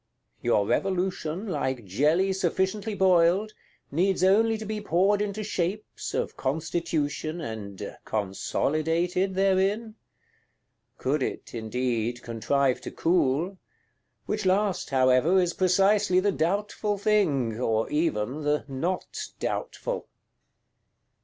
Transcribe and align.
Your 0.41 0.65
Revolution, 0.65 1.47
like 1.47 1.85
jelly 1.85 2.33
sufficiently 2.33 2.95
boiled, 2.95 3.53
needs 3.91 4.23
only 4.23 4.57
to 4.57 4.65
be 4.65 4.81
poured 4.81 5.21
into 5.21 5.43
shapes, 5.43 6.15
of 6.15 6.35
Constitution, 6.35 7.39
and 7.39 7.97
"consolidated" 8.03 9.35
therein? 9.35 9.93
Could 10.97 11.21
it, 11.21 11.53
indeed, 11.53 12.23
contrive 12.23 12.81
to 12.81 12.89
cool; 12.89 13.59
which 14.25 14.43
last, 14.43 14.89
however, 14.89 15.39
is 15.39 15.53
precisely 15.53 16.19
the 16.19 16.31
doubtful 16.31 16.97
thing, 16.97 17.59
or 17.59 17.87
even 17.91 18.41
the 18.41 18.65
not 18.67 19.25
doubtful! 19.39 20.07